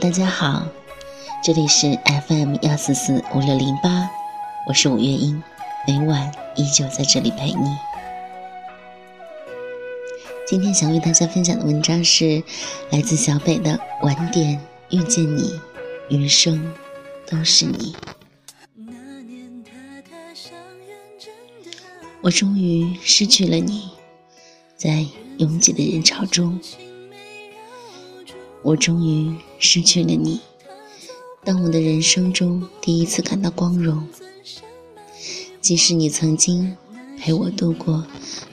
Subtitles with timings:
[0.00, 0.64] 大家好，
[1.42, 1.98] 这里是
[2.28, 4.08] FM 幺四四五六零八，
[4.68, 5.42] 我是五月英，
[5.88, 7.76] 每晚依旧在这里陪你。
[10.46, 12.44] 今天想为大家分享的文章是
[12.90, 13.72] 来自小北的
[14.06, 15.58] 《晚点遇见你，
[16.08, 16.72] 余生
[17.26, 17.92] 都是你》。
[22.20, 23.90] 我终于失去了你，
[24.76, 25.04] 在
[25.38, 26.60] 拥挤的人潮中。
[28.62, 30.40] 我终于失去了你，
[31.44, 34.06] 当我的人生中第一次感到光荣。
[35.60, 36.76] 即使你曾经
[37.18, 38.06] 陪我度过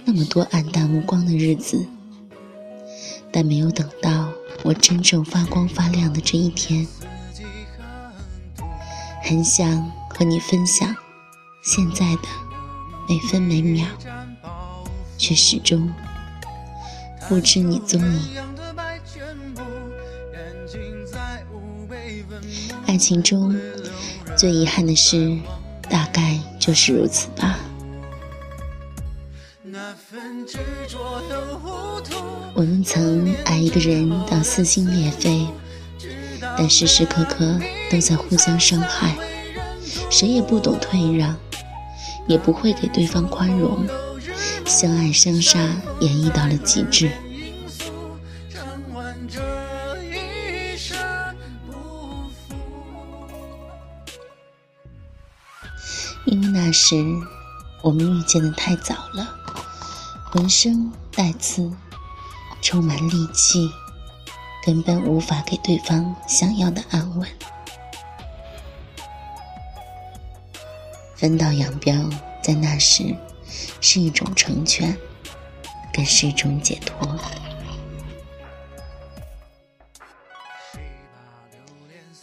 [0.04, 1.86] 那么多暗淡无光的日子，
[3.32, 4.30] 但没有等到
[4.63, 6.85] 我真正发光发亮的这一天。
[9.24, 10.96] 很想和你分享
[11.63, 12.27] 现在的
[13.10, 13.88] 每分每秒，
[15.18, 15.91] 却始终
[17.27, 18.45] 不知你踪影。
[22.96, 23.54] 爱情中
[24.38, 25.38] 最遗憾的事，
[25.90, 27.60] 大概就是如此吧。
[32.54, 35.46] 我们曾爱一个人到撕心裂肺，
[36.57, 37.60] 但时时刻刻
[37.91, 39.13] 都在互相伤害，
[40.10, 41.35] 谁也不懂退让，
[42.27, 43.85] 也不会给对方宽容，
[44.63, 45.60] 相爱相杀
[45.99, 47.12] 演绎到了极致。
[56.66, 56.96] 那时
[57.84, 59.38] 我们遇见的太早了，
[60.32, 61.72] 浑身带刺，
[62.60, 63.70] 充满戾气，
[64.66, 67.30] 根本无法给对方想要的安稳。
[71.16, 72.09] 分道扬镳，
[72.41, 73.16] 在那时
[73.79, 74.97] 是一种成全，
[75.94, 77.07] 更是一种解脱。《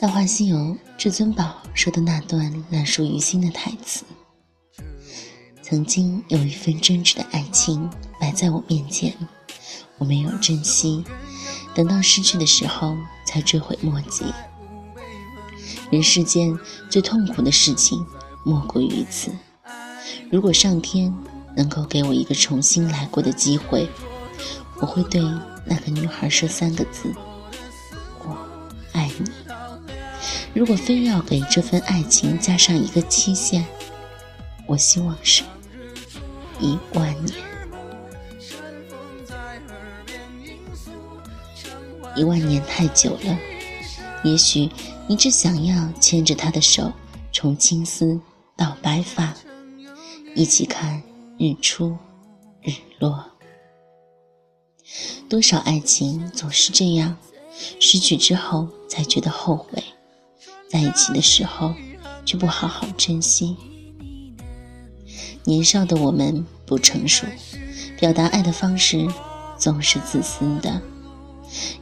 [0.01, 0.57] 大话西游》
[0.99, 4.05] 至尊宝说的那段烂熟于心的台词
[5.73, 7.89] ：“曾经有一份真挚的爱情
[8.21, 9.11] 摆在我面前，
[9.97, 11.03] 我没有珍惜，
[11.75, 12.95] 等到失去的时候
[13.25, 14.27] 才追悔莫及。
[15.91, 16.55] 人世间
[16.91, 18.05] 最痛苦的事情
[18.45, 19.33] 莫过于此。
[20.31, 21.11] 如果上天
[21.57, 23.89] 能够给我一个重新来过的机会，
[24.79, 25.23] 我会对
[25.65, 27.11] 那个女孩说三个字：
[28.27, 28.37] 我
[28.93, 29.31] 爱你。”
[30.53, 33.65] 如果非要给这份爱情加上一个期限，
[34.67, 35.43] 我希望是
[36.63, 37.37] 一万年。
[42.15, 43.39] 一万年太久了，
[44.23, 44.71] 也许
[45.09, 46.93] 你只想要牵着他的手，
[47.33, 48.21] 从青丝
[48.57, 49.35] 到白发，
[50.37, 51.03] 一起看
[51.37, 51.97] 日出
[52.61, 52.71] 日
[53.01, 53.25] 落。
[55.29, 57.17] 多少爱情总是这样，
[57.81, 59.83] 失去之后才觉得后悔。
[60.69, 61.75] 在一起的时候，
[62.25, 63.57] 却不好好珍惜。
[65.45, 67.27] 年少的我们不成熟，
[67.99, 69.09] 表达爱的方式
[69.59, 70.81] 总是自私的，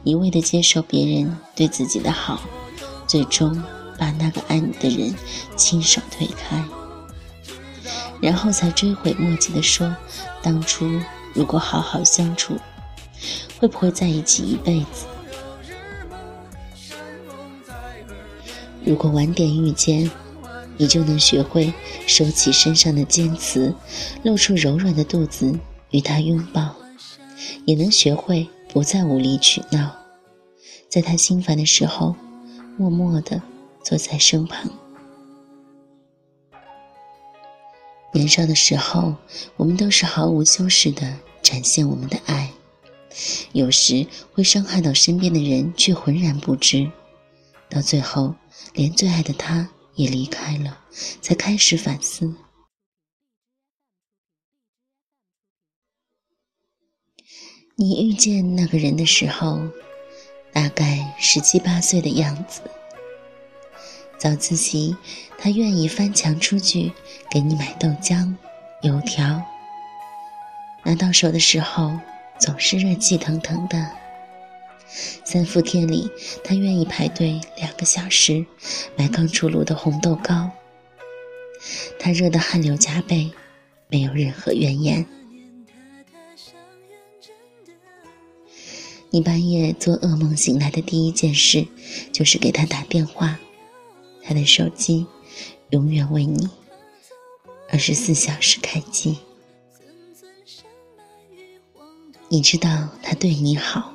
[0.03, 2.41] 一味的接受别人对自己的好，
[3.05, 3.61] 最终
[3.99, 5.13] 把那个爱你的人
[5.55, 6.63] 亲手推开，
[8.19, 9.95] 然后才追悔莫及的说：
[10.41, 10.99] 当初
[11.33, 12.57] 如果好好相处，
[13.59, 15.05] 会不会在一起一辈子？
[18.83, 20.09] 如果晚点遇见，
[20.81, 21.71] 你就能学会
[22.07, 23.71] 收起身上的尖刺，
[24.23, 25.53] 露出柔软的肚子
[25.91, 26.75] 与他拥抱；
[27.65, 29.95] 也能学会不再无理取闹，
[30.89, 32.15] 在他心烦的时候，
[32.79, 33.39] 默默地
[33.83, 34.71] 坐在身旁。
[38.11, 39.13] 年少的时候，
[39.57, 42.49] 我们都是毫无修饰地展现我们的爱，
[43.51, 46.89] 有时会伤害到身边的人，却浑然不知。
[47.69, 48.33] 到最后。
[48.73, 49.67] 连最爱的他
[50.01, 50.79] 也离开了，
[51.21, 52.35] 才开始反思。
[57.75, 59.61] 你遇见那个人的时候，
[60.51, 62.61] 大概十七八岁的样子。
[64.17, 64.95] 早自习，
[65.37, 66.91] 他愿意翻墙出去
[67.31, 68.35] 给你买豆浆、
[68.81, 69.41] 油条。
[70.83, 71.99] 拿到手的时候，
[72.39, 74.00] 总是热气腾腾的。
[75.23, 76.09] 三伏天里，
[76.43, 78.45] 他愿意排队两个小时
[78.97, 80.51] 买刚出炉的红豆糕。
[81.99, 83.31] 他热得汗流浃背，
[83.87, 85.05] 没有任何怨言。
[89.09, 91.67] 你半夜做噩梦醒来的第一件事，
[92.11, 93.39] 就是给他打电话。
[94.23, 95.05] 他的手机
[95.71, 96.49] 永远为你
[97.69, 99.17] 二十四小时开机。
[102.29, 103.90] 你知道他对你好。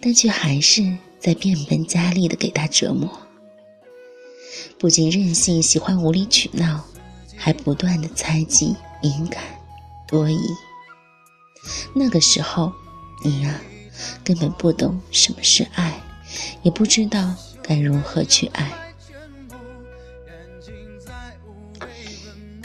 [0.00, 3.08] 但却还是在变本加厉的给他折磨，
[4.78, 6.82] 不仅任性，喜欢无理取闹，
[7.36, 9.42] 还不断的猜忌、敏感、
[10.08, 10.40] 多疑。
[11.94, 12.72] 那个时候，
[13.22, 13.60] 你啊，
[14.24, 16.00] 根本不懂什么是爱，
[16.62, 18.72] 也不知道该如何去爱。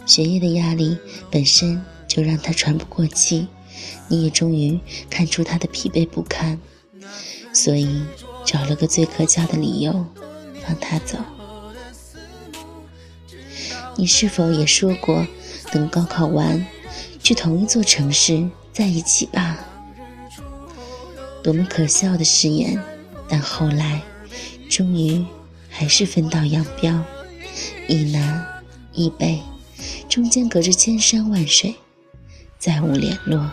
[0.06, 0.98] 学业的压力
[1.30, 3.48] 本身就让他喘不过气，
[4.08, 4.80] 你也终于
[5.10, 6.58] 看出他的疲惫不堪，
[7.56, 8.04] 所以
[8.46, 10.06] 找了个最可笑的理由
[10.62, 11.18] 放他走。
[13.96, 15.26] 你是否也说过，
[15.72, 16.66] 等高考完，
[17.24, 19.58] 去同一座城市在一起吧？
[21.42, 22.78] 多么可笑的誓言！
[23.30, 24.02] 但后来，
[24.70, 25.26] 终于
[25.70, 27.02] 还是分道扬镳，
[27.88, 28.46] 一南
[28.92, 29.40] 一北。
[30.10, 31.76] 中间隔着千山万水，
[32.60, 33.50] 再无联络。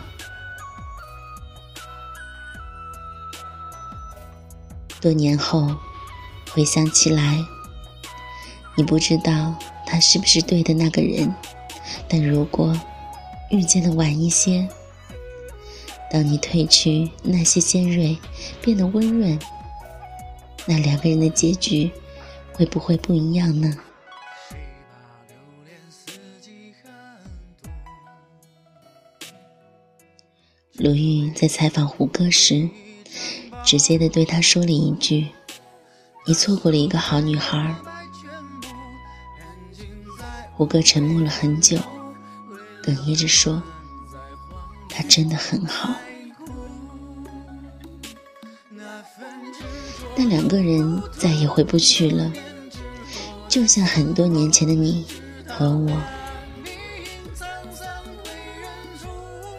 [5.03, 5.75] 多年后
[6.53, 7.45] 回想起来，
[8.77, 9.53] 你不知道
[9.85, 11.35] 他是不是对的那个人，
[12.07, 12.73] 但如果
[13.51, 14.65] 遇见的晚一些，
[16.09, 18.17] 当你褪去那些尖锐，
[18.61, 19.37] 变得温润，
[20.65, 21.91] 那两个人的结局
[22.53, 23.75] 会不会不一样呢？
[30.77, 32.69] 鲁豫在采访胡歌时，
[33.73, 35.29] 直接的对他说了一句
[36.27, 37.75] ：“你错过了一个好女孩。”
[40.53, 41.79] 胡歌沉默了很久，
[42.83, 43.63] 哽咽着说
[44.87, 45.95] ：“她真的很好。”
[50.15, 52.31] 但两个人再也回不去了，
[53.49, 55.03] 就像很多年前的你
[55.47, 55.99] 和我。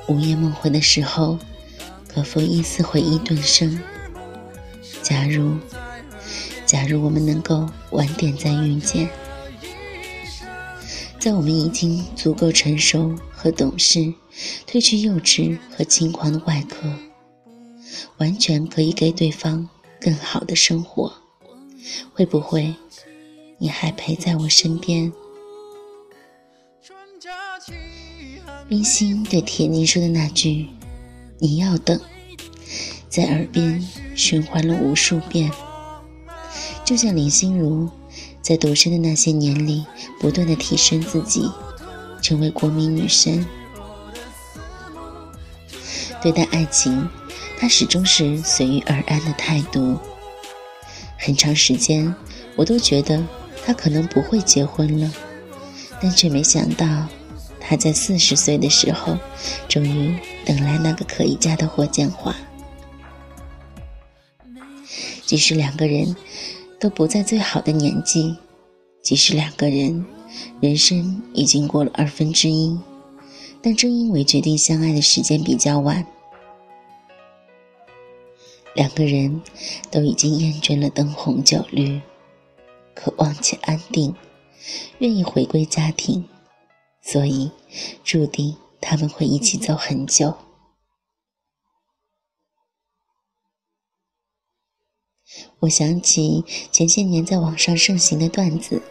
[0.07, 1.37] 午夜梦回的时候，
[2.07, 3.77] 可否一丝回忆顿生？
[5.05, 5.59] 假如，
[6.65, 9.07] 假如我们能够晚点再遇见，
[11.21, 14.15] 在我们已经足够成熟和懂事，
[14.67, 16.91] 褪去幼稚和轻狂的外壳，
[18.17, 19.69] 完全可以给对方
[20.01, 21.13] 更好的生活，
[22.15, 22.75] 会不会
[23.59, 25.13] 你还陪在我身边？
[28.67, 30.67] 冰心对铁凝说的那句
[31.39, 32.01] “你要等”，
[33.15, 33.81] 在耳边
[34.17, 35.49] 循环了无数遍，
[36.85, 37.89] 就像林心如
[38.43, 39.87] 在独身的那些年里，
[40.19, 41.49] 不断的提升自己，
[42.21, 43.47] 成为国民女神。
[46.21, 47.09] 对待爱情，
[47.57, 49.97] 她始终是随遇而安的态度。
[51.17, 52.13] 很长时间，
[52.57, 53.25] 我都觉得
[53.65, 55.13] 她可能不会结婚了，
[56.03, 57.07] 但却没想到。
[57.61, 59.17] 他在四十岁的时候，
[59.69, 62.35] 终于等来那个可以嫁的霍建华。
[65.27, 66.15] 即使两个人
[66.79, 68.37] 都不在最好的年纪，
[69.03, 70.05] 即使两个人
[70.61, 72.79] 人生已经过了二分之一，
[73.63, 76.07] 但正因为决定相爱的时间比较晚，
[78.75, 79.41] 两个人
[79.91, 82.01] 都已经厌倦了灯红酒绿，
[82.95, 84.15] 渴望且安定，
[84.99, 86.25] 愿意回归家庭。
[87.01, 87.51] 所以，
[88.03, 90.35] 注定他们会一起走很久。
[95.61, 98.83] 我想起前些年在网上盛行的段子：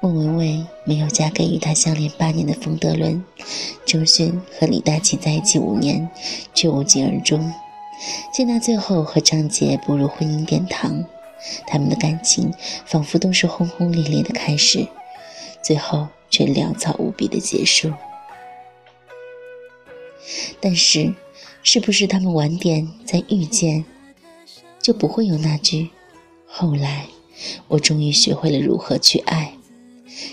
[0.00, 3.24] 莫文蔚没有嫁给与她相恋八年的冯德伦，
[3.84, 6.08] 周迅和李大齐在一起五年
[6.54, 7.52] 却无疾而终，
[8.32, 11.04] 谢娜最后和张杰步入婚姻殿堂，
[11.66, 12.52] 他们的感情
[12.86, 14.86] 仿佛都是轰轰烈烈的开始，
[15.62, 16.08] 最后。
[16.32, 17.92] 却潦草无比的结束。
[20.60, 21.12] 但是，
[21.64, 23.84] 是不是他们晚点再遇见，
[24.90, 25.88] 就不会有那句
[26.50, 27.06] “后来，
[27.68, 29.54] 我终于学会了如何去爱，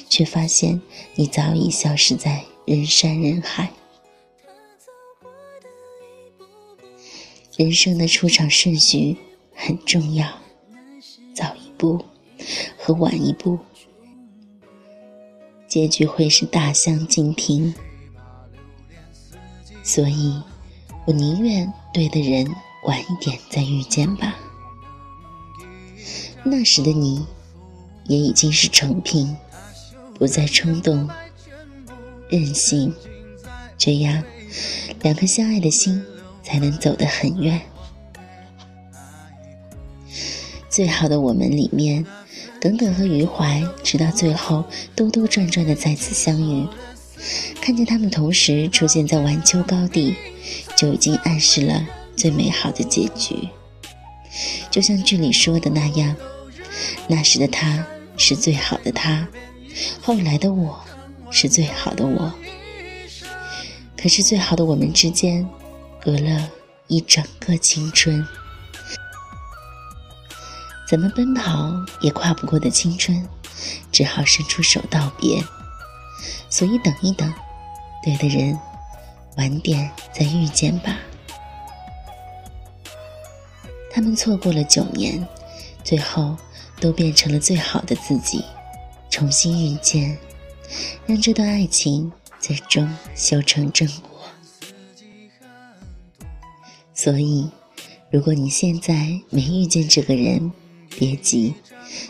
[0.10, 0.82] 却发现
[1.14, 3.72] 你早已消失在人山人海”。
[7.56, 9.16] 人生的出场顺序
[9.54, 10.28] 很重要，
[11.36, 12.04] 早一步
[12.80, 13.60] 和晚一步。
[15.68, 17.76] 结局会是大相径庭，
[19.84, 20.42] 所以，
[21.06, 22.52] 我宁愿对的人
[22.86, 24.36] 晚一点再遇见吧。
[26.48, 27.26] 那时的你，
[28.06, 29.36] 也已经是成品，
[30.16, 31.10] 不再冲动、
[32.30, 32.94] 任性，
[33.78, 34.24] 这样，
[35.02, 36.04] 两颗相爱的心
[36.44, 37.62] 才能走得很远。
[40.70, 42.06] 最好的我们里面。
[42.60, 46.68] 耿耿和余淮，直到最后兜兜转转的再次相遇，
[47.62, 50.16] 看见他们同时出现在晚秋高地，
[50.76, 53.48] 就已经暗示了最美好的结局。
[54.72, 56.16] 就像剧里说的那样，
[57.08, 57.86] 那时的他
[58.18, 59.28] 是最好的他，
[60.02, 60.80] 后来的我
[61.32, 62.34] 是最好的我。
[63.96, 65.48] 可是最好的我们之间，
[66.02, 66.50] 隔了
[66.88, 68.26] 一整个青春，
[70.88, 73.28] 怎么奔跑也跨不过的青春，
[73.92, 75.44] 只好伸出手道别。
[76.50, 77.34] 所以等一等，
[78.04, 78.58] 对的人，
[79.38, 80.98] 晚点再遇见吧。
[83.92, 85.28] 他们错过了九年，
[85.84, 86.38] 最后
[86.80, 88.44] 都变成了最好的自己，
[89.10, 90.18] 重新遇见，
[91.06, 94.20] 让这段爱情最终修成正果。
[96.94, 97.50] 所以，
[98.10, 100.52] 如果你现在没遇见这个人，
[100.98, 101.54] 别急，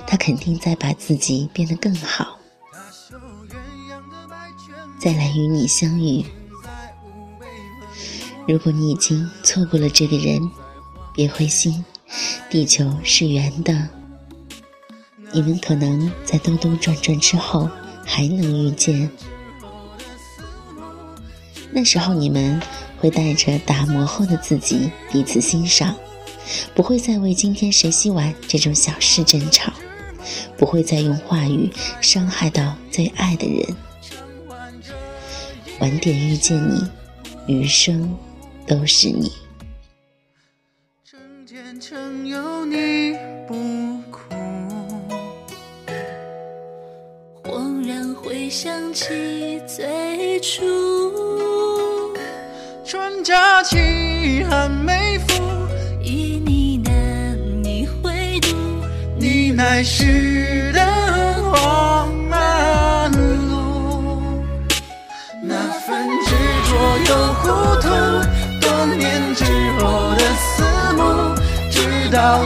[0.05, 2.39] 他肯定在把自己变得更好，
[4.99, 6.25] 再来与你相遇。
[8.47, 10.49] 如果你已经错过了这个人，
[11.13, 11.83] 别灰心，
[12.49, 13.89] 地球是圆的，
[15.33, 17.69] 你们可能在兜兜转转之后
[18.05, 19.09] 还能遇见。
[21.71, 22.59] 那时候你们
[22.99, 25.95] 会带着打磨后的自己彼此欣赏，
[26.73, 29.71] 不会再为今天谁洗碗这种小事争吵，
[30.57, 31.69] 不会再用话语
[32.01, 33.75] 伤害到最爱的人。
[35.79, 36.83] 晚点遇见你，
[37.45, 38.17] 余生
[38.65, 39.31] 都是你。
[41.05, 43.15] 成天成有你
[43.47, 43.53] 不
[48.27, 50.61] 回想起最初，
[52.83, 55.41] 春假期还没赴，
[56.03, 58.49] 旖旎难你回读，
[59.17, 60.81] 你来时的
[61.53, 64.43] 黄马路，
[65.41, 66.35] 那份执
[66.67, 66.75] 着
[67.07, 67.47] 又糊
[67.79, 67.87] 涂，
[68.59, 69.45] 多年之
[69.79, 70.63] 后的四
[70.97, 71.07] 目。
[72.09, 72.45] 到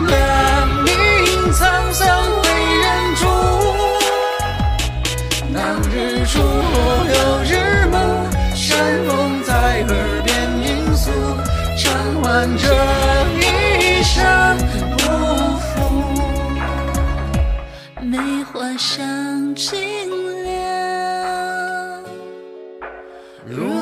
[23.47, 23.80] Room